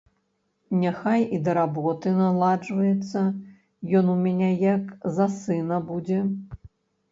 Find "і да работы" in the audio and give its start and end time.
1.37-2.13